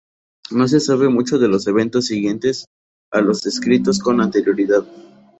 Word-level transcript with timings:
No 0.49 0.67
se 0.67 0.79
sabe 0.79 1.09
mucho 1.09 1.37
de 1.37 1.47
los 1.47 1.67
eventos 1.67 2.07
siguientes 2.07 2.65
a 3.11 3.21
los 3.21 3.43
descritos 3.43 3.99
con 3.99 4.19
anterioridad. 4.19 4.83